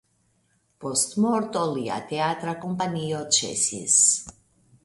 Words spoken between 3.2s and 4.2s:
ĉesis.